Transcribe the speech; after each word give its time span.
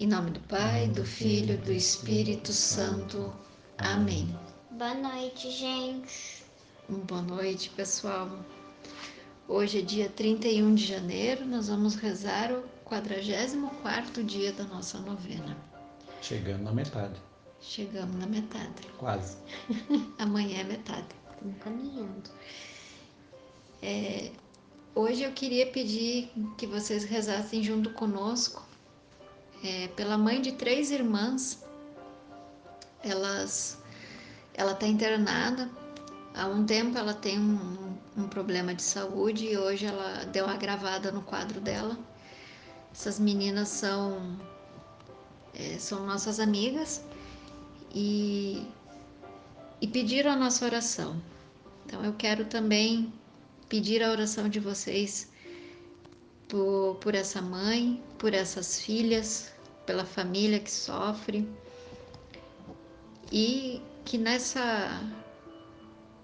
Em 0.00 0.06
nome 0.06 0.30
do 0.30 0.38
Pai, 0.42 0.86
do 0.86 1.04
Filho, 1.04 1.58
do 1.58 1.72
Espírito 1.72 2.52
Santo. 2.52 3.32
Amém. 3.78 4.32
Boa 4.70 4.94
noite, 4.94 5.50
gente. 5.50 6.44
Boa 6.88 7.20
noite, 7.20 7.68
pessoal. 7.70 8.30
Hoje 9.48 9.80
é 9.80 9.82
dia 9.82 10.08
31 10.08 10.76
de 10.76 10.86
janeiro, 10.86 11.44
nós 11.44 11.66
vamos 11.66 11.96
rezar 11.96 12.52
o 12.52 12.62
44 12.84 14.22
dia 14.22 14.52
da 14.52 14.62
nossa 14.62 15.00
novena. 15.00 15.56
Chegando 16.22 16.62
na 16.62 16.70
metade. 16.70 17.20
Chegamos 17.60 18.14
na 18.20 18.26
metade. 18.28 18.86
Quase. 18.98 19.36
Amanhã 20.16 20.60
é 20.60 20.64
metade. 20.64 21.08
Estamos 21.32 21.58
caminhando. 21.58 22.30
É, 23.82 24.30
hoje 24.94 25.24
eu 25.24 25.32
queria 25.32 25.66
pedir 25.66 26.30
que 26.56 26.68
vocês 26.68 27.02
rezassem 27.02 27.64
junto 27.64 27.90
conosco 27.90 28.68
é, 29.62 29.88
pela 29.88 30.16
mãe 30.18 30.40
de 30.40 30.52
três 30.52 30.90
irmãs. 30.90 31.64
Elas, 33.02 33.78
ela 34.54 34.72
está 34.72 34.86
internada. 34.86 35.68
Há 36.34 36.46
um 36.46 36.64
tempo 36.64 36.96
ela 36.96 37.14
tem 37.14 37.38
um, 37.38 37.96
um 38.16 38.28
problema 38.28 38.74
de 38.74 38.82
saúde 38.82 39.46
e 39.46 39.56
hoje 39.56 39.86
ela 39.86 40.24
deu 40.26 40.44
uma 40.44 40.54
agravada 40.54 41.10
no 41.10 41.22
quadro 41.22 41.60
dela. 41.60 41.98
Essas 42.92 43.18
meninas 43.18 43.68
são 43.68 44.36
é, 45.54 45.78
são 45.78 46.06
nossas 46.06 46.38
amigas 46.38 47.02
e, 47.92 48.66
e 49.80 49.88
pediram 49.88 50.30
a 50.32 50.36
nossa 50.36 50.64
oração. 50.64 51.20
Então 51.84 52.04
eu 52.04 52.12
quero 52.12 52.44
também 52.44 53.12
pedir 53.68 54.02
a 54.02 54.10
oração 54.10 54.48
de 54.48 54.60
vocês 54.60 55.30
por, 56.48 56.96
por 56.96 57.14
essa 57.14 57.40
mãe, 57.40 58.02
por 58.18 58.34
essas 58.34 58.80
filhas, 58.80 59.52
pela 59.86 60.04
família 60.04 60.58
que 60.58 60.70
sofre 60.70 61.48
e 63.30 63.80
que 64.04 64.16
nessa 64.16 65.02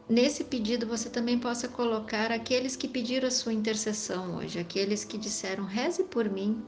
nesse 0.08 0.44
pedido 0.44 0.86
você 0.86 1.08
também 1.08 1.38
possa 1.38 1.68
colocar 1.68 2.30
aqueles 2.30 2.76
que 2.76 2.88
pediram 2.88 3.28
a 3.28 3.30
sua 3.30 3.52
intercessão 3.52 4.36
hoje, 4.36 4.58
aqueles 4.58 5.04
que 5.04 5.16
disseram 5.16 5.64
reze 5.64 6.04
por 6.04 6.28
mim, 6.28 6.62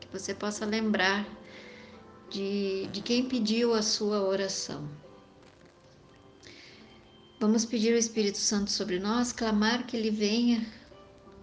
que 0.00 0.08
você 0.08 0.34
possa 0.34 0.64
lembrar 0.64 1.26
de, 2.30 2.88
de 2.88 3.00
quem 3.00 3.28
pediu 3.28 3.74
a 3.74 3.82
sua 3.82 4.22
oração. 4.22 4.88
Vamos 7.40 7.64
pedir 7.64 7.92
o 7.94 7.98
Espírito 7.98 8.38
Santo 8.38 8.70
sobre 8.70 8.98
nós, 8.98 9.32
clamar 9.32 9.86
que 9.86 9.96
ele 9.96 10.10
venha 10.10 10.66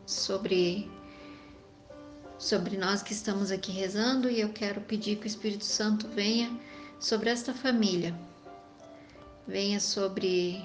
sobre 0.05 0.89
sobre 2.41 2.75
nós 2.75 3.03
que 3.03 3.13
estamos 3.13 3.51
aqui 3.51 3.71
rezando 3.71 4.27
e 4.27 4.41
eu 4.41 4.49
quero 4.49 4.81
pedir 4.81 5.17
que 5.17 5.25
o 5.25 5.27
Espírito 5.27 5.63
Santo 5.63 6.07
venha 6.07 6.51
sobre 6.99 7.29
esta 7.29 7.53
família, 7.53 8.15
venha 9.47 9.79
sobre 9.79 10.59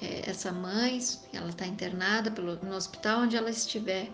é, 0.00 0.30
essa 0.30 0.50
mãe, 0.50 0.98
ela 1.34 1.50
está 1.50 1.66
internada 1.66 2.30
pelo, 2.30 2.56
no 2.64 2.74
hospital 2.74 3.20
onde 3.20 3.36
ela 3.36 3.50
estiver, 3.50 4.10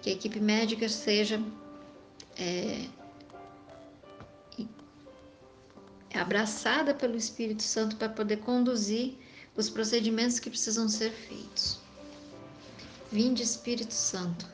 que 0.00 0.08
a 0.08 0.12
equipe 0.14 0.40
médica 0.40 0.88
seja 0.88 1.38
é, 2.38 2.86
abraçada 6.14 6.94
pelo 6.94 7.18
Espírito 7.18 7.62
Santo 7.62 7.96
para 7.96 8.08
poder 8.08 8.38
conduzir 8.38 9.18
os 9.54 9.68
procedimentos 9.68 10.38
que 10.38 10.48
precisam 10.48 10.88
ser 10.88 11.10
feitos. 11.12 11.78
Vinde, 13.12 13.42
Espírito 13.42 13.92
Santo 13.92 14.53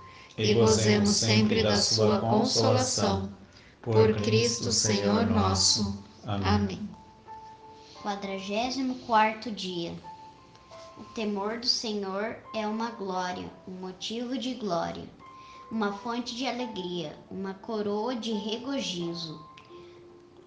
e 0.37 0.53
gozemos 0.53 1.09
sempre 1.09 1.63
da 1.63 1.77
sua 1.77 2.19
consolação. 2.19 3.31
Por 3.81 4.15
Cristo 4.21 4.71
Senhor 4.71 5.25
nosso. 5.25 6.03
Amém. 6.25 6.89
44 8.01 9.51
dia. 9.51 9.93
O 10.97 11.03
temor 11.15 11.59
do 11.59 11.67
Senhor 11.67 12.37
é 12.55 12.67
uma 12.67 12.91
glória, 12.91 13.49
um 13.67 13.73
motivo 13.73 14.37
de 14.37 14.53
glória, 14.53 15.03
uma 15.71 15.93
fonte 15.93 16.35
de 16.35 16.45
alegria, 16.45 17.17
uma 17.29 17.55
coroa 17.55 18.15
de 18.15 18.31
regozijo. 18.33 19.39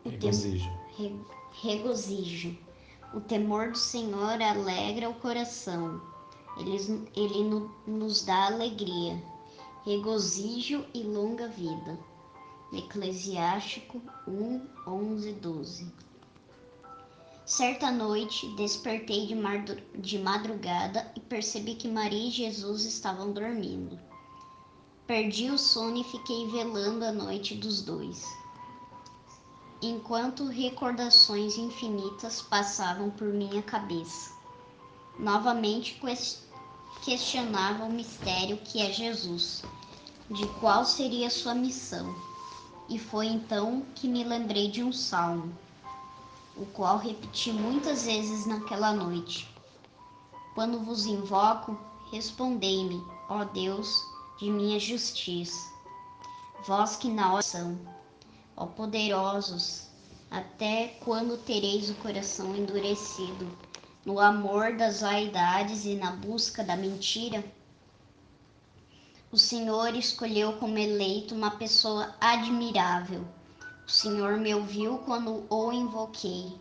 O 0.04 0.10
regozijo. 0.10 0.70
Re 0.96 1.14
regozijo. 1.60 2.56
O 3.12 3.20
temor 3.20 3.72
do 3.72 3.78
Senhor 3.78 4.40
alegra 4.40 5.10
o 5.10 5.14
coração. 5.14 6.00
Ele, 6.56 7.08
ele 7.16 7.68
nos 7.86 8.24
dá 8.24 8.46
alegria 8.46 9.20
regozijo 9.84 10.86
e 10.94 11.02
longa 11.02 11.46
vida. 11.46 11.98
Eclesiástico 12.72 14.00
1, 14.26 14.66
11, 14.86 15.32
12. 15.32 15.92
Certa 17.44 17.90
noite 17.90 18.48
despertei 18.56 19.28
de 19.98 20.18
madrugada 20.18 21.12
e 21.14 21.20
percebi 21.20 21.74
que 21.74 21.86
Maria 21.86 22.28
e 22.28 22.30
Jesus 22.30 22.86
estavam 22.86 23.30
dormindo. 23.30 24.00
Perdi 25.06 25.50
o 25.50 25.58
sono 25.58 25.98
e 25.98 26.04
fiquei 26.04 26.48
velando 26.48 27.04
a 27.04 27.12
noite 27.12 27.54
dos 27.54 27.82
dois. 27.82 28.24
Enquanto 29.82 30.46
recordações 30.46 31.58
infinitas 31.58 32.40
passavam 32.40 33.10
por 33.10 33.28
minha 33.28 33.62
cabeça. 33.62 34.32
Novamente 35.18 36.00
questionava 37.04 37.84
o 37.84 37.92
mistério 37.92 38.56
que 38.56 38.80
é 38.80 38.90
Jesus, 38.90 39.62
de 40.30 40.46
qual 40.58 40.86
seria 40.86 41.28
sua 41.28 41.54
missão. 41.54 42.14
E 42.88 42.98
foi 42.98 43.26
então 43.26 43.84
que 43.94 44.08
me 44.08 44.24
lembrei 44.24 44.70
de 44.70 44.82
um 44.82 44.90
salmo, 44.90 45.54
o 46.56 46.64
qual 46.66 46.96
repeti 46.96 47.52
muitas 47.52 48.06
vezes 48.06 48.46
naquela 48.46 48.92
noite. 48.92 49.46
Quando 50.54 50.80
vos 50.80 51.04
invoco, 51.04 51.78
respondei-me, 52.10 53.04
ó 53.28 53.44
Deus 53.44 54.02
de 54.38 54.50
minha 54.50 54.80
justiça. 54.80 55.72
Vós 56.66 56.96
que 56.96 57.08
na 57.08 57.34
oração, 57.34 57.78
ó 58.56 58.64
poderosos, 58.64 59.88
até 60.30 60.88
quando 61.04 61.36
tereis 61.36 61.90
o 61.90 61.94
coração 61.96 62.56
endurecido? 62.56 63.46
No 64.04 64.20
amor 64.20 64.76
das 64.76 65.00
vaidades 65.00 65.84
e 65.84 65.94
na 65.94 66.12
busca 66.12 66.62
da 66.62 66.76
mentira? 66.76 67.42
O 69.32 69.36
Senhor 69.36 69.96
escolheu 69.96 70.52
como 70.54 70.78
eleito 70.78 71.34
uma 71.34 71.52
pessoa 71.52 72.14
admirável. 72.20 73.24
O 73.86 73.90
Senhor 73.90 74.36
me 74.36 74.54
ouviu 74.54 74.98
quando 74.98 75.44
o 75.48 75.72
invoquei. 75.72 76.56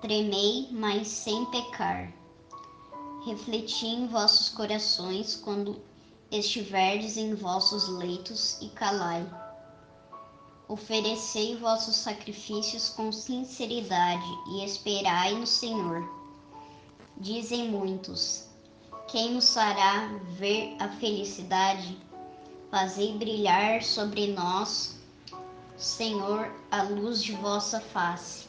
Tremei, 0.00 0.68
mas 0.72 1.08
sem 1.08 1.44
pecar. 1.46 2.12
Refleti 3.24 3.86
em 3.86 4.06
vossos 4.06 4.48
corações 4.48 5.36
quando 5.36 5.80
estiverdes 6.30 7.16
em 7.16 7.34
vossos 7.34 7.88
leitos 7.88 8.60
e 8.60 8.68
calai. 8.68 9.28
Oferecei 10.68 11.56
vossos 11.56 11.96
sacrifícios 11.96 12.88
com 12.88 13.12
sinceridade 13.12 14.26
e 14.48 14.64
esperai 14.64 15.34
no 15.34 15.46
Senhor. 15.46 16.25
Dizem 17.18 17.70
muitos: 17.70 18.46
Quem 19.08 19.32
nos 19.32 19.54
fará 19.54 20.10
ver 20.38 20.76
a 20.78 20.88
felicidade? 20.88 21.96
Fazei 22.70 23.16
brilhar 23.16 23.82
sobre 23.82 24.26
nós, 24.26 24.98
Senhor, 25.78 26.54
a 26.70 26.82
luz 26.82 27.22
de 27.22 27.32
vossa 27.32 27.80
face. 27.80 28.48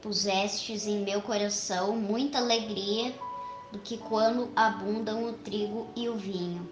Pusestes 0.00 0.86
em 0.86 1.04
meu 1.04 1.20
coração 1.20 1.94
muita 1.94 2.38
alegria 2.38 3.14
do 3.70 3.78
que 3.78 3.98
quando 3.98 4.50
abundam 4.56 5.24
o 5.24 5.34
trigo 5.34 5.86
e 5.94 6.08
o 6.08 6.16
vinho. 6.16 6.66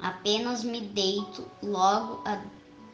Apenas 0.00 0.62
me 0.62 0.80
deito, 0.80 1.44
logo 1.60 2.22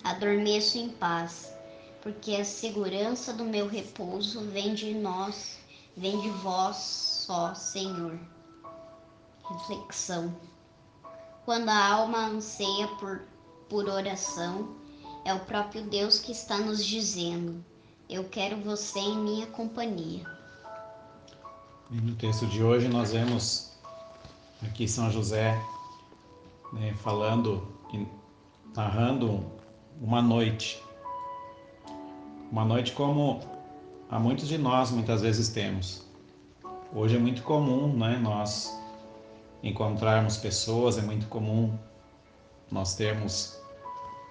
adormeço 0.03 0.79
em 0.79 0.89
paz, 0.89 1.53
porque 2.01 2.37
a 2.37 2.45
segurança 2.45 3.35
do 3.35 3.45
meu 3.45 3.69
repouso 3.69 4.41
vem 4.41 4.75
de 4.75 4.95
nós, 4.95 5.58
vem 5.99 6.21
de 6.21 6.31
vós 6.31 6.77
só, 7.27 7.55
Senhor. 7.55 8.19
Reflexão. 9.49 10.35
Quando 11.45 11.69
a 11.69 11.89
alma 11.89 12.27
anseia 12.27 12.87
por, 12.99 13.23
por 13.69 13.89
oração, 13.89 14.77
É 15.25 15.35
o 15.35 15.41
próprio 15.41 15.83
Deus 15.83 16.21
que 16.21 16.33
está 16.33 16.57
nos 16.59 16.83
dizendo: 16.87 17.63
Eu 18.09 18.25
quero 18.25 18.57
você 18.63 18.99
em 18.99 19.19
minha 19.19 19.47
companhia. 19.49 20.25
E 21.91 22.01
no 22.01 22.15
texto 22.15 22.47
de 22.47 22.63
hoje 22.63 22.89
nós 22.89 23.13
vemos 23.13 23.73
aqui 24.63 24.89
São 24.89 25.11
José 25.11 25.61
né, 26.73 26.95
falando, 27.03 27.67
narrando 28.75 29.45
uma 30.01 30.23
noite. 30.23 30.83
Uma 32.51 32.65
noite 32.65 32.93
como 32.93 33.41
a 34.11 34.19
muitos 34.19 34.49
de 34.49 34.57
nós 34.57 34.91
muitas 34.91 35.21
vezes 35.21 35.49
temos. 35.49 36.07
Hoje 36.95 37.17
é 37.17 37.19
muito 37.19 37.43
comum 37.43 37.95
né, 37.95 38.19
nós 38.23 38.75
encontrarmos 39.63 40.39
pessoas, 40.39 40.97
é 40.97 41.03
muito 41.03 41.27
comum 41.27 41.77
nós 42.71 42.95
termos 42.95 43.59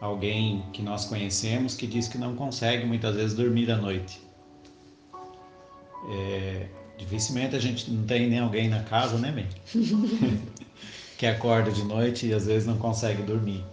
alguém 0.01 0.63
que 0.73 0.81
nós 0.81 1.05
conhecemos 1.05 1.75
que 1.75 1.85
diz 1.85 2.07
que 2.07 2.17
não 2.17 2.35
consegue 2.35 2.85
muitas 2.85 3.15
vezes 3.15 3.35
dormir 3.35 3.71
à 3.71 3.77
noite. 3.77 4.21
É, 6.09 6.67
dificilmente 6.97 7.55
a 7.55 7.59
gente 7.59 7.91
não 7.91 8.05
tem 8.05 8.27
nem 8.27 8.39
alguém 8.39 8.69
na 8.69 8.81
casa, 8.83 9.17
né, 9.17 9.31
bem? 9.31 9.47
que 11.17 11.25
acorda 11.25 11.71
de 11.71 11.83
noite 11.83 12.27
e 12.27 12.33
às 12.33 12.45
vezes 12.45 12.67
não 12.67 12.77
consegue 12.77 13.21
dormir. 13.21 13.63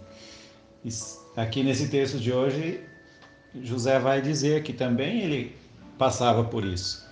Aqui 1.35 1.63
nesse 1.63 1.89
texto 1.89 2.19
de 2.19 2.31
hoje, 2.31 2.81
José 3.61 3.99
vai 3.99 4.21
dizer 4.21 4.61
que 4.63 4.73
também 4.73 5.21
ele 5.21 5.64
passava 5.97 6.43
por 6.43 6.63
isso. 6.63 7.05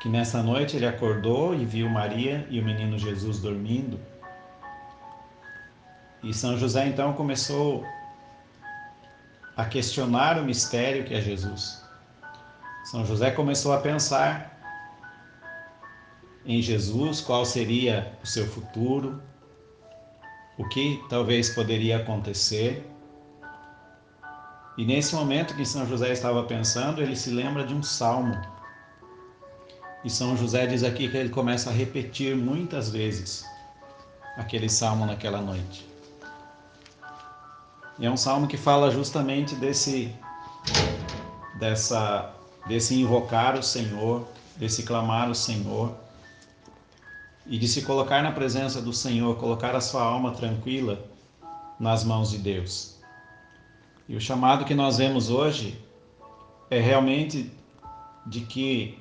Que 0.00 0.08
nessa 0.08 0.42
noite 0.42 0.76
ele 0.76 0.86
acordou 0.86 1.54
e 1.54 1.64
viu 1.64 1.88
Maria 1.88 2.46
e 2.50 2.60
o 2.60 2.64
menino 2.64 2.98
Jesus 2.98 3.40
dormindo 3.40 3.98
e 6.26 6.34
São 6.34 6.58
José 6.58 6.88
então 6.88 7.12
começou 7.12 7.86
a 9.56 9.64
questionar 9.64 10.38
o 10.40 10.44
mistério 10.44 11.04
que 11.04 11.14
é 11.14 11.20
Jesus. 11.20 11.80
São 12.84 13.06
José 13.06 13.30
começou 13.30 13.72
a 13.72 13.78
pensar 13.78 14.52
em 16.44 16.60
Jesus, 16.60 17.20
qual 17.20 17.44
seria 17.44 18.12
o 18.24 18.26
seu 18.26 18.44
futuro, 18.48 19.22
o 20.58 20.68
que 20.68 21.00
talvez 21.08 21.50
poderia 21.50 21.98
acontecer. 21.98 22.84
E 24.76 24.84
nesse 24.84 25.14
momento 25.14 25.54
que 25.54 25.64
São 25.64 25.86
José 25.86 26.12
estava 26.12 26.42
pensando, 26.44 27.00
ele 27.00 27.16
se 27.16 27.30
lembra 27.30 27.66
de 27.66 27.74
um 27.74 27.82
salmo. 27.82 28.36
E 30.04 30.10
São 30.10 30.36
José 30.36 30.66
diz 30.66 30.84
aqui 30.84 31.08
que 31.08 31.16
ele 31.16 31.30
começa 31.30 31.70
a 31.70 31.72
repetir 31.72 32.36
muitas 32.36 32.90
vezes 32.90 33.44
aquele 34.36 34.68
salmo 34.68 35.06
naquela 35.06 35.40
noite. 35.40 35.88
E 37.98 38.04
é 38.04 38.10
um 38.10 38.16
salmo 38.16 38.46
que 38.46 38.58
fala 38.58 38.90
justamente 38.90 39.54
desse 39.54 40.14
dessa 41.58 42.34
desse 42.66 42.94
invocar 42.94 43.58
o 43.58 43.62
Senhor, 43.62 44.28
desse 44.56 44.82
clamar 44.82 45.30
o 45.30 45.34
Senhor 45.34 45.96
e 47.46 47.58
de 47.58 47.66
se 47.66 47.82
colocar 47.82 48.22
na 48.22 48.32
presença 48.32 48.82
do 48.82 48.92
Senhor, 48.92 49.36
colocar 49.36 49.74
a 49.74 49.80
sua 49.80 50.02
alma 50.02 50.32
tranquila 50.32 51.02
nas 51.78 52.04
mãos 52.04 52.30
de 52.30 52.38
Deus. 52.38 52.95
E 54.08 54.14
o 54.14 54.20
chamado 54.20 54.64
que 54.64 54.74
nós 54.74 54.98
vemos 54.98 55.30
hoje 55.30 55.78
é 56.70 56.80
realmente 56.80 57.50
de 58.26 58.40
que 58.40 58.98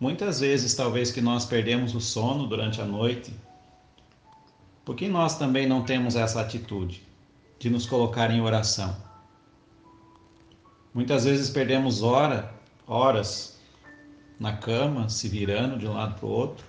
muitas 0.00 0.40
vezes 0.40 0.74
talvez 0.74 1.10
que 1.10 1.20
nós 1.20 1.44
perdemos 1.44 1.94
o 1.94 2.00
sono 2.00 2.46
durante 2.46 2.80
a 2.80 2.84
noite, 2.84 3.32
porque 4.84 5.08
nós 5.08 5.36
também 5.36 5.66
não 5.66 5.82
temos 5.82 6.16
essa 6.16 6.40
atitude 6.40 7.02
de 7.58 7.68
nos 7.68 7.84
colocar 7.84 8.30
em 8.30 8.40
oração. 8.40 8.96
Muitas 10.94 11.24
vezes 11.24 11.50
perdemos 11.50 12.02
hora, 12.02 12.54
horas 12.86 13.60
na 14.40 14.56
cama, 14.56 15.08
se 15.08 15.28
virando 15.28 15.78
de 15.78 15.86
um 15.86 15.92
lado 15.92 16.14
para 16.14 16.26
o 16.26 16.30
outro 16.30 16.64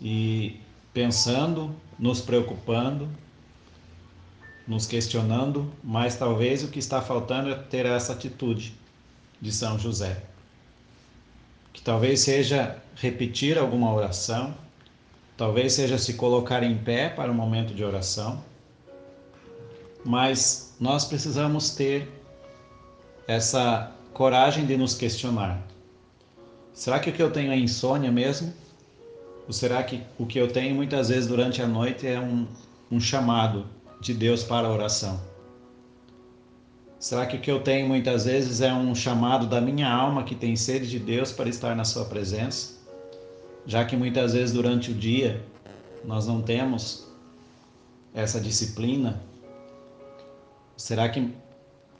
e 0.00 0.60
pensando, 0.92 1.74
nos 1.98 2.20
preocupando, 2.20 3.08
nos 4.72 4.86
questionando, 4.86 5.70
mas 5.84 6.16
talvez 6.16 6.64
o 6.64 6.68
que 6.68 6.78
está 6.78 7.00
faltando 7.00 7.50
é 7.50 7.54
ter 7.54 7.86
essa 7.86 8.12
atitude 8.12 8.74
de 9.40 9.52
São 9.52 9.78
José. 9.78 10.22
Que 11.72 11.80
talvez 11.80 12.20
seja 12.20 12.76
repetir 12.96 13.58
alguma 13.58 13.92
oração, 13.92 14.54
talvez 15.36 15.74
seja 15.74 15.96
se 15.98 16.14
colocar 16.14 16.62
em 16.62 16.76
pé 16.76 17.08
para 17.08 17.30
um 17.30 17.34
momento 17.34 17.74
de 17.74 17.84
oração 17.84 18.42
mas 20.04 20.74
nós 20.80 21.04
precisamos 21.04 21.70
ter 21.70 22.08
essa 23.26 23.92
coragem 24.12 24.66
de 24.66 24.76
nos 24.76 24.94
questionar. 24.94 25.62
Será 26.72 26.98
que 26.98 27.10
o 27.10 27.12
que 27.12 27.22
eu 27.22 27.30
tenho 27.30 27.52
é 27.52 27.56
insônia 27.56 28.10
mesmo? 28.10 28.52
Ou 29.46 29.52
será 29.52 29.82
que 29.82 30.02
o 30.18 30.26
que 30.26 30.38
eu 30.38 30.48
tenho 30.48 30.74
muitas 30.74 31.08
vezes 31.08 31.26
durante 31.26 31.62
a 31.62 31.66
noite 31.66 32.06
é 32.06 32.18
um, 32.18 32.46
um 32.90 33.00
chamado 33.00 33.66
de 34.02 34.12
Deus 34.12 34.42
para 34.42 34.68
a 34.68 34.70
oração? 34.70 35.18
Será 36.98 37.24
que 37.24 37.36
o 37.36 37.40
que 37.40 37.50
eu 37.50 37.60
tenho 37.60 37.88
muitas 37.88 38.26
vezes 38.26 38.60
é 38.60 38.72
um 38.72 38.94
chamado 38.94 39.46
da 39.46 39.60
minha 39.60 39.90
alma 39.90 40.24
que 40.24 40.34
tem 40.34 40.54
sede 40.54 40.88
de 40.88 40.98
Deus 40.98 41.32
para 41.32 41.48
estar 41.48 41.74
na 41.74 41.84
Sua 41.84 42.04
presença? 42.04 42.74
Já 43.64 43.84
que 43.84 43.96
muitas 43.96 44.34
vezes 44.34 44.52
durante 44.52 44.90
o 44.90 44.94
dia 44.94 45.42
nós 46.04 46.26
não 46.26 46.42
temos 46.42 47.08
essa 48.12 48.40
disciplina 48.40 49.22
Será 50.82 51.08
que 51.08 51.32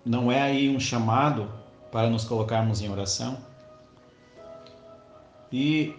não 0.04 0.32
é 0.32 0.43
aí 0.43 0.69
um 0.69 0.81
chamado 0.81 1.49
para 1.93 2.10
nos 2.10 2.25
colocarmos 2.25 2.81
em 2.81 2.90
oração? 2.90 3.38
E 5.52 5.94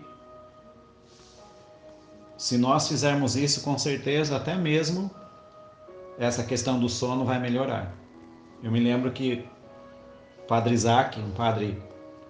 se 2.38 2.57
nós 2.57 2.88
fizermos 2.89 3.38
isso, 3.38 3.61
com 3.61 3.77
certeza, 3.77 4.35
até 4.35 4.55
mesmo 4.55 5.09
essa 6.18 6.44
questão 6.44 6.80
do 6.80 6.89
sono 6.89 7.25
vai 7.25 7.39
melhorar. 7.39 7.95
Eu 8.62 8.71
me 8.71 8.80
lembro 8.80 9.12
que 9.12 9.45
Padre 10.48 10.74
Isaac, 10.74 11.19
um 11.19 11.31
padre 11.31 11.81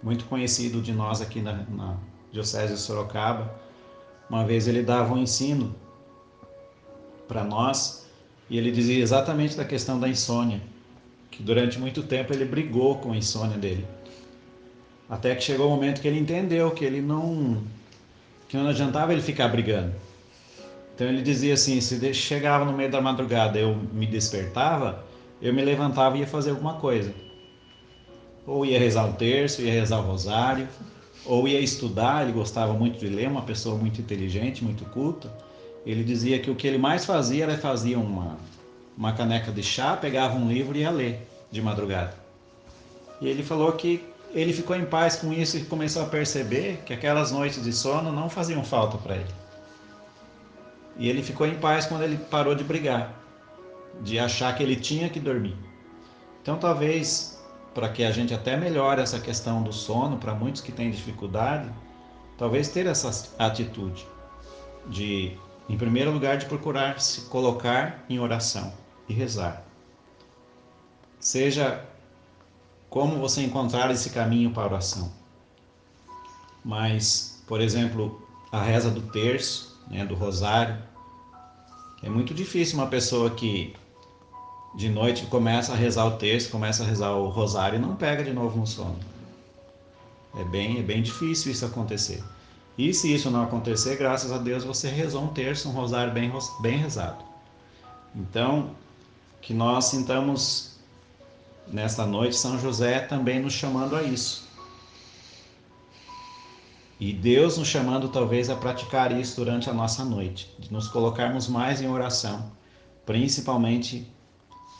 muito 0.01 0.25
conhecido 0.25 0.81
de 0.81 0.93
nós 0.93 1.21
aqui 1.21 1.41
na, 1.41 1.53
na 1.69 1.97
Diocese 2.31 2.73
de 2.73 2.79
Sorocaba, 2.79 3.53
uma 4.29 4.45
vez 4.45 4.67
ele 4.67 4.81
dava 4.81 5.13
um 5.13 5.17
ensino 5.17 5.75
para 7.27 7.43
nós 7.43 8.07
e 8.49 8.57
ele 8.57 8.71
dizia 8.71 9.01
exatamente 9.01 9.55
da 9.55 9.65
questão 9.65 9.99
da 9.99 10.07
insônia, 10.07 10.61
que 11.31 11.41
durante 11.41 11.79
muito 11.79 12.03
tempo 12.03 12.33
ele 12.33 12.45
brigou 12.45 12.97
com 12.97 13.11
a 13.11 13.17
insônia 13.17 13.57
dele. 13.57 13.87
Até 15.09 15.35
que 15.35 15.43
chegou 15.43 15.67
o 15.67 15.69
um 15.69 15.75
momento 15.75 16.01
que 16.01 16.07
ele 16.07 16.19
entendeu 16.19 16.71
que 16.71 16.85
ele 16.85 17.01
não 17.01 17.63
que 18.47 18.57
não 18.57 18.67
adiantava 18.67 19.11
ele 19.11 19.21
ficar 19.21 19.47
brigando. 19.47 19.93
Então 20.93 21.07
ele 21.07 21.21
dizia 21.21 21.55
assim, 21.55 21.81
se 21.81 22.13
chegava 22.13 22.65
no 22.65 22.73
meio 22.73 22.91
da 22.91 23.01
madrugada, 23.01 23.57
eu 23.57 23.75
me 23.75 24.05
despertava, 24.05 25.03
eu 25.41 25.53
me 25.53 25.61
levantava 25.61 26.17
e 26.17 26.21
ia 26.21 26.27
fazer 26.27 26.51
alguma 26.51 26.75
coisa. 26.75 27.13
Ou 28.45 28.65
ia 28.65 28.77
rezar 28.77 29.09
o 29.09 29.13
terço, 29.13 29.61
ia 29.61 29.71
rezar 29.71 29.99
o 29.99 30.03
rosário, 30.03 30.67
ou 31.25 31.47
ia 31.47 31.59
estudar, 31.59 32.23
ele 32.23 32.33
gostava 32.33 32.73
muito 32.73 32.99
de 32.99 33.07
ler, 33.07 33.27
uma 33.27 33.41
pessoa 33.41 33.75
muito 33.77 33.99
inteligente, 34.01 34.63
muito 34.63 34.85
culta 34.85 35.31
ele 35.85 36.03
dizia 36.03 36.39
que 36.39 36.49
o 36.49 36.55
que 36.55 36.67
ele 36.67 36.77
mais 36.77 37.05
fazia 37.05 37.43
era 37.43 37.57
fazer 37.57 37.95
uma, 37.95 38.37
uma 38.97 39.13
caneca 39.13 39.51
de 39.51 39.61
chá, 39.61 39.97
pegava 39.97 40.35
um 40.35 40.47
livro 40.47 40.77
e 40.77 40.81
ia 40.81 40.91
ler 40.91 41.27
de 41.51 41.61
madrugada. 41.61 42.13
E 43.19 43.27
ele 43.27 43.43
falou 43.43 43.71
que 43.73 44.03
ele 44.33 44.53
ficou 44.53 44.75
em 44.75 44.85
paz 44.85 45.17
com 45.17 45.31
isso 45.31 45.57
e 45.57 45.65
começou 45.65 46.01
a 46.01 46.05
perceber 46.05 46.81
que 46.85 46.93
aquelas 46.93 47.31
noites 47.31 47.63
de 47.63 47.71
sono 47.71 48.11
não 48.11 48.29
faziam 48.29 48.63
falta 48.63 48.97
para 48.97 49.17
ele. 49.17 49.42
E 50.97 51.09
ele 51.09 51.23
ficou 51.23 51.47
em 51.47 51.55
paz 51.55 51.85
quando 51.85 52.03
ele 52.03 52.17
parou 52.17 52.53
de 52.55 52.63
brigar, 52.63 53.13
de 54.01 54.19
achar 54.19 54.55
que 54.55 54.61
ele 54.61 54.75
tinha 54.75 55.09
que 55.09 55.19
dormir. 55.19 55.57
Então, 56.41 56.57
talvez, 56.57 57.41
para 57.73 57.89
que 57.89 58.03
a 58.03 58.11
gente 58.11 58.33
até 58.33 58.55
melhore 58.55 59.01
essa 59.01 59.19
questão 59.19 59.63
do 59.63 59.73
sono, 59.73 60.17
para 60.17 60.33
muitos 60.33 60.61
que 60.61 60.71
têm 60.71 60.91
dificuldade, 60.91 61.69
talvez 62.37 62.69
ter 62.69 62.85
essa 62.85 63.09
atitude 63.39 64.05
de 64.87 65.37
em 65.69 65.77
primeiro 65.77 66.11
lugar, 66.11 66.37
de 66.37 66.45
procurar 66.45 66.99
se 66.99 67.21
colocar 67.21 68.03
em 68.09 68.19
oração 68.19 68.73
e 69.07 69.13
rezar. 69.13 69.63
Seja 71.19 71.85
como 72.89 73.17
você 73.17 73.41
encontrar 73.41 73.89
esse 73.91 74.09
caminho 74.09 74.51
para 74.51 74.63
a 74.63 74.67
oração. 74.67 75.11
Mas, 76.63 77.41
por 77.47 77.61
exemplo, 77.61 78.27
a 78.51 78.61
reza 78.61 78.91
do 78.91 79.01
terço, 79.01 79.72
né, 79.89 80.05
do 80.05 80.15
rosário, 80.15 80.77
é 82.01 82.09
muito 82.09 82.33
difícil 82.33 82.77
uma 82.77 82.87
pessoa 82.87 83.29
que 83.29 83.73
de 84.75 84.89
noite 84.89 85.25
começa 85.27 85.71
a 85.71 85.75
rezar 85.75 86.05
o 86.05 86.17
terço, 86.17 86.49
começa 86.49 86.83
a 86.83 86.85
rezar 86.85 87.11
o 87.11 87.29
rosário 87.29 87.77
e 87.77 87.81
não 87.81 87.95
pega 87.95 88.23
de 88.23 88.33
novo 88.33 88.59
no 88.59 88.67
sono. 88.67 88.97
É 90.35 90.43
bem, 90.43 90.79
é 90.79 90.81
bem 90.81 91.01
difícil 91.01 91.51
isso 91.51 91.65
acontecer. 91.65 92.23
E 92.77 92.91
se 92.93 93.13
isso 93.13 93.29
não 93.29 93.43
acontecer, 93.43 93.97
graças 93.97 94.31
a 94.31 94.37
Deus 94.37 94.63
você 94.63 94.89
rezou 94.89 95.23
um 95.23 95.27
terço, 95.27 95.69
um 95.69 95.71
rosário 95.71 96.11
bem, 96.11 96.31
bem 96.59 96.77
rezado. 96.77 97.23
Então, 98.15 98.71
que 99.41 99.53
nós 99.53 99.85
sintamos 99.85 100.73
nesta 101.67 102.05
noite 102.05 102.35
São 102.35 102.59
José 102.59 102.99
também 102.99 103.39
nos 103.39 103.53
chamando 103.53 103.95
a 103.95 104.03
isso. 104.03 104.47
E 107.05 107.11
Deus 107.11 107.57
nos 107.57 107.67
chamando 107.67 108.07
talvez 108.07 108.49
a 108.49 108.55
praticar 108.55 109.11
isso 109.11 109.35
durante 109.35 109.69
a 109.69 109.73
nossa 109.73 110.05
noite, 110.05 110.49
de 110.57 110.71
nos 110.71 110.87
colocarmos 110.87 111.49
mais 111.49 111.81
em 111.81 111.89
oração, 111.89 112.49
principalmente 113.05 114.07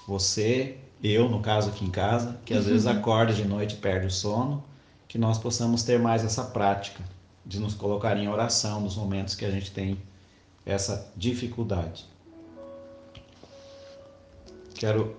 você, 0.07 0.77
eu, 1.03 1.27
no 1.27 1.41
caso 1.41 1.67
aqui 1.67 1.83
em 1.83 1.89
casa, 1.91 2.39
que 2.45 2.53
às 2.53 2.65
vezes 2.65 2.87
acorda 2.87 3.33
de 3.33 3.43
noite 3.43 3.75
e 3.75 3.77
perde 3.77 4.07
o 4.07 4.09
sono, 4.09 4.63
que 5.05 5.17
nós 5.17 5.37
possamos 5.37 5.83
ter 5.83 5.99
mais 5.99 6.23
essa 6.23 6.45
prática 6.45 7.03
de 7.45 7.59
nos 7.59 7.73
colocar 7.73 8.15
em 8.15 8.29
oração 8.29 8.79
nos 8.79 8.95
momentos 8.95 9.35
que 9.35 9.43
a 9.43 9.51
gente 9.51 9.71
tem 9.71 10.01
essa 10.65 11.11
dificuldade. 11.17 12.05
Quero 14.75 15.17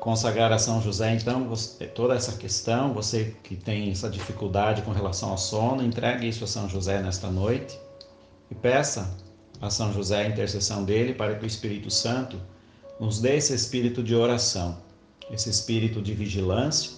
consagrar 0.00 0.52
a 0.52 0.58
São 0.58 0.80
José, 0.80 1.14
então, 1.14 1.48
você, 1.48 1.86
toda 1.86 2.14
essa 2.14 2.32
questão, 2.32 2.92
você 2.92 3.34
que 3.42 3.56
tem 3.56 3.90
essa 3.90 4.08
dificuldade 4.08 4.82
com 4.82 4.92
relação 4.92 5.30
ao 5.30 5.38
sono, 5.38 5.82
entregue 5.82 6.28
isso 6.28 6.44
a 6.44 6.46
São 6.46 6.68
José 6.68 7.02
nesta 7.02 7.28
noite 7.28 7.78
e 8.50 8.54
peça 8.54 9.14
a 9.60 9.70
São 9.70 9.92
José 9.92 10.24
a 10.24 10.28
intercessão 10.28 10.84
dele 10.84 11.14
para 11.14 11.34
que 11.34 11.44
o 11.44 11.46
Espírito 11.46 11.90
Santo 11.90 12.40
nos 13.00 13.20
dê 13.20 13.36
esse 13.36 13.54
espírito 13.54 14.02
de 14.02 14.14
oração, 14.14 14.78
esse 15.30 15.50
espírito 15.50 16.00
de 16.00 16.14
vigilância 16.14 16.92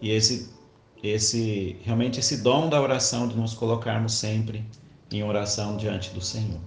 e 0.00 0.10
esse 0.10 0.56
esse 1.00 1.76
realmente 1.82 2.18
esse 2.18 2.38
dom 2.38 2.68
da 2.68 2.80
oração 2.80 3.28
de 3.28 3.36
nos 3.36 3.54
colocarmos 3.54 4.14
sempre 4.14 4.64
em 5.12 5.22
oração 5.22 5.76
diante 5.76 6.10
do 6.10 6.20
Senhor. 6.20 6.58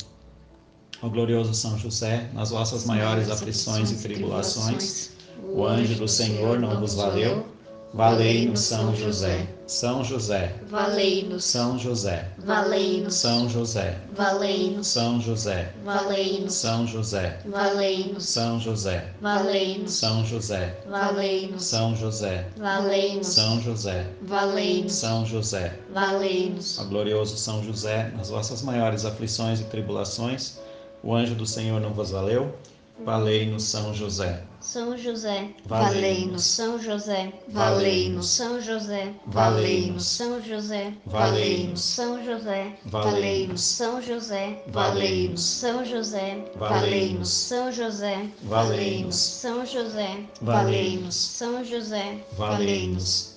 Ó 1.01 1.09
glorioso 1.09 1.53
São 1.53 1.77
José, 1.77 2.29
nas 2.33 2.51
vossas 2.51 2.85
maiores 2.85 3.29
aflições 3.29 3.91
e 3.91 3.95
tribulações, 3.95 5.11
o 5.43 5.65
anjo 5.65 5.95
do 5.95 6.07
Senhor 6.07 6.59
não 6.59 6.79
vos 6.79 6.93
valeu? 6.95 7.45
Valei-nos 7.93 8.61
São 8.61 8.95
José. 8.95 9.47
São 9.67 10.01
José. 10.01 10.55
Valei-nos. 10.69 11.43
São 11.43 11.77
José. 11.77 12.29
Valei-nos. 12.37 13.15
São 13.15 13.49
José. 13.49 13.97
Valei-nos. 14.15 14.87
São 14.87 15.19
José. 15.19 15.73
Valei-nos. 15.81 16.53
São 16.53 16.87
José. 16.87 17.41
Valei-nos. 17.45 18.23
São 18.23 18.59
José. 18.61 19.13
Valei-nos. 19.19 19.93
São 19.93 20.23
José. 20.25 20.77
Valei-nos. 20.89 21.63
São 21.63 21.95
José. 21.95 22.47
Valei-nos. 22.57 23.27
São 23.27 23.61
José. 23.61 24.07
Valei-nos. 24.21 24.93
São 24.93 25.25
José. 25.25 25.79
Valei-nos. 25.93 26.79
Ó 26.79 26.83
glorioso 26.85 27.37
São 27.37 27.63
José, 27.63 28.11
nas 28.15 28.29
vossas 28.29 28.61
maiores 28.61 29.03
aflições 29.03 29.59
e 29.59 29.65
tribulações, 29.65 30.59
o 31.03 31.13
anjo 31.13 31.35
do 31.35 31.45
Senhor 31.45 31.81
não 31.81 31.93
vos 31.93 32.11
valeu? 32.11 32.55
Valei-nos 33.03 33.63
São 33.63 33.93
José. 33.93 34.43
São 34.61 34.95
José, 34.95 35.49
Valei-nos. 35.65 36.43
São 36.43 36.79
José, 36.79 37.33
Valei-nos. 37.49 38.27
São 38.29 38.61
José, 38.61 39.11
Valei-nos. 39.25 40.05
São 40.05 40.41
José, 40.43 40.93
Valei-nos. 41.05 41.81
São 41.81 42.23
José, 42.23 42.77
Valei-nos. 42.85 43.63
São 43.63 44.13
José, 44.13 44.63
Valei-nos. 44.67 45.41
São 45.41 45.83
José, 45.83 46.45
Valei-nos. 46.55 47.29
São 47.31 47.71
José, 47.71 48.29
Valei-nos. 48.43 49.15
São 49.15 49.65
José, 49.65 50.19
Valei-nos. 50.41 51.15
São 51.15 51.65
José, 51.65 52.23
Valei-nos. 52.37 53.31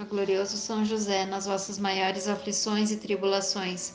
Ó 0.00 0.04
glorioso 0.04 0.56
São 0.56 0.84
José, 0.84 1.24
nas 1.24 1.46
vossas 1.46 1.78
maiores 1.78 2.26
aflições 2.26 2.90
e 2.90 2.96
tribulações, 2.96 3.92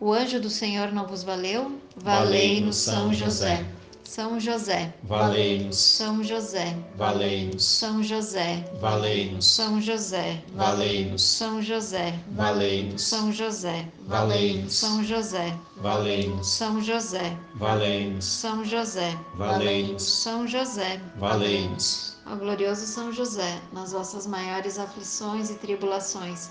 o 0.00 0.10
anjo 0.10 0.40
do 0.40 0.48
Senhor 0.48 0.90
não 0.90 1.06
vos 1.06 1.22
valeu? 1.22 1.78
Valei-nos 1.96 2.76
São 2.76 3.12
José. 3.12 3.62
São 4.04 4.38
José. 4.38 4.92
Valei-nos. 5.04 5.76
São 5.76 6.22
José. 6.22 6.76
Valei-nos. 6.96 7.64
São 7.64 8.02
José. 8.02 8.64
Valei-nos. 8.80 9.44
São 9.46 9.80
José. 9.80 10.40
Valei-nos. 10.54 11.22
São 11.22 11.62
José. 11.62 12.14
Valei-nos. 12.32 13.02
São 13.02 13.32
José. 13.32 13.88
Valei-nos. 14.06 14.74
São 14.76 15.04
José. 15.04 15.56
Valei-nos. 15.76 16.46
São 16.46 16.82
José. 16.82 17.36
Valei-nos. 17.54 18.24
São 18.24 18.64
José. 18.64 19.18
Valei-nos. 19.36 20.02
São 20.02 20.46
José. 20.46 21.00
Valei-nos. 21.16 22.12
Ó 22.24 22.36
glorioso 22.36 22.86
São 22.86 23.12
José, 23.12 23.60
nas 23.72 23.92
vossas 23.92 24.26
maiores 24.26 24.78
aflições 24.78 25.50
e 25.50 25.54
tribulações, 25.56 26.50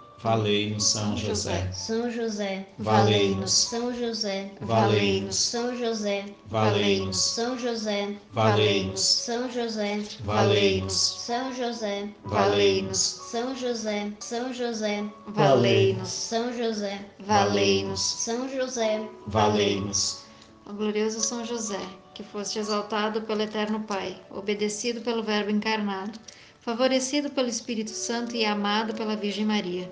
Valei-nos 0.23 0.83
São 0.83 1.17
José. 1.17 1.71
São 1.73 2.11
José, 2.11 2.67
Valei-nos. 2.77 3.51
São 3.51 3.91
José, 3.91 4.51
Valei-nos. 4.61 5.35
São 5.35 5.75
José, 5.75 6.25
Valei-nos. 6.45 7.17
São 7.17 7.57
José, 7.57 8.15
Valei-nos. 8.31 9.01
São 9.01 9.51
José, 9.51 10.03
Valei-nos. 10.23 10.93
São 10.93 11.53
José, 11.55 12.07
Valei-nos. 12.23 12.97
São 12.97 13.55
José, 13.55 14.11
São 14.19 14.53
José, 14.53 15.03
Valei-nos. 15.25 16.09
São 16.09 16.53
José, 16.53 17.05
Valei-nos. 17.19 17.99
São 17.99 18.47
José, 18.47 19.09
Valei-nos. 19.25 20.21
Ó 20.67 20.73
glorioso 20.73 21.19
São 21.21 21.43
José, 21.43 21.81
que 22.13 22.23
foste 22.23 22.59
exaltado 22.59 23.23
pelo 23.23 23.41
Eterno 23.41 23.79
Pai, 23.79 24.21
obedecido 24.29 25.01
pelo 25.01 25.23
Verbo 25.23 25.49
encarnado, 25.49 26.19
favorecido 26.59 27.31
pelo 27.31 27.49
Espírito 27.49 27.89
Santo 27.89 28.35
e 28.35 28.45
amado 28.45 28.93
pela 28.93 29.15
Virgem 29.15 29.47
Maria. 29.47 29.91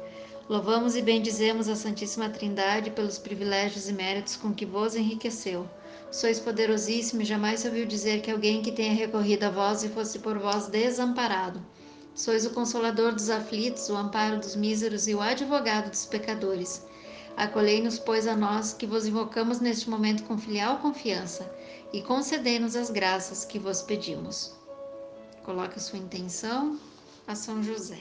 Louvamos 0.49 0.95
e 0.95 1.01
bendizemos 1.03 1.69
a 1.69 1.75
Santíssima 1.75 2.27
Trindade 2.27 2.89
pelos 2.89 3.19
privilégios 3.19 3.87
e 3.87 3.93
méritos 3.93 4.35
com 4.35 4.51
que 4.51 4.65
vos 4.65 4.95
enriqueceu. 4.95 5.69
Sois 6.11 6.39
poderosíssimo 6.39 7.21
e 7.21 7.25
jamais 7.25 7.59
se 7.59 7.67
ouviu 7.67 7.85
dizer 7.85 8.23
que 8.23 8.31
alguém 8.31 8.63
que 8.63 8.71
tenha 8.71 8.95
recorrido 8.95 9.43
a 9.43 9.51
vós 9.51 9.83
e 9.83 9.89
fosse 9.89 10.17
por 10.17 10.39
vós 10.39 10.65
desamparado. 10.65 11.63
Sois 12.15 12.47
o 12.47 12.49
consolador 12.49 13.13
dos 13.13 13.29
aflitos, 13.29 13.89
o 13.89 13.95
amparo 13.95 14.39
dos 14.39 14.55
míseros 14.55 15.07
e 15.07 15.13
o 15.13 15.21
advogado 15.21 15.91
dos 15.91 16.07
pecadores. 16.07 16.83
Acolhei-nos, 17.37 17.99
pois, 17.99 18.25
a 18.25 18.35
nós 18.35 18.73
que 18.73 18.87
vos 18.87 19.05
invocamos 19.05 19.59
neste 19.59 19.87
momento 19.87 20.23
com 20.23 20.35
filial 20.35 20.79
confiança 20.79 21.47
e 21.93 22.01
concedei-nos 22.01 22.75
as 22.75 22.89
graças 22.89 23.45
que 23.45 23.59
vos 23.59 23.83
pedimos. 23.83 24.51
Coloque 25.43 25.79
sua 25.79 25.99
intenção 25.99 26.79
a 27.27 27.35
São 27.35 27.61
José. 27.61 27.99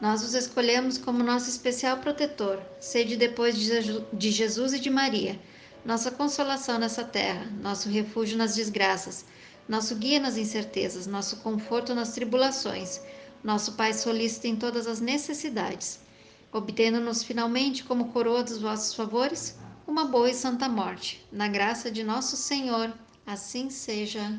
Nós 0.00 0.22
os 0.22 0.32
escolhemos 0.34 0.96
como 0.96 1.24
nosso 1.24 1.50
especial 1.50 1.98
protetor, 1.98 2.62
sede 2.78 3.16
depois 3.16 3.56
de 3.56 4.30
Jesus 4.30 4.72
e 4.72 4.78
de 4.78 4.88
Maria, 4.88 5.36
nossa 5.84 6.10
consolação 6.10 6.78
nessa 6.78 7.02
terra, 7.02 7.46
nosso 7.60 7.88
refúgio 7.88 8.38
nas 8.38 8.54
desgraças, 8.54 9.24
nosso 9.68 9.96
guia 9.96 10.20
nas 10.20 10.36
incertezas, 10.36 11.08
nosso 11.08 11.38
conforto 11.38 11.96
nas 11.96 12.12
tribulações, 12.12 13.00
nosso 13.42 13.72
Pai 13.72 13.92
solícito 13.92 14.46
em 14.46 14.54
todas 14.54 14.86
as 14.86 15.00
necessidades, 15.00 15.98
obtendo-nos 16.52 17.24
finalmente 17.24 17.82
como 17.82 18.12
coroa 18.12 18.44
dos 18.44 18.58
vossos 18.58 18.94
favores 18.94 19.56
uma 19.86 20.04
boa 20.04 20.30
e 20.30 20.34
santa 20.34 20.68
morte. 20.68 21.26
Na 21.32 21.48
graça 21.48 21.90
de 21.90 22.04
nosso 22.04 22.36
Senhor, 22.36 22.92
assim 23.26 23.68
seja. 23.68 24.38